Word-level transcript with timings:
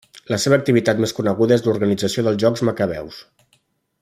La 0.33 0.37
seva 0.45 0.57
activitat 0.61 1.03
més 1.05 1.13
coneguda 1.19 1.57
és 1.59 1.65
l'organització 1.67 2.27
dels 2.29 2.43
Jocs 2.45 2.65
Macabeus. 2.71 3.21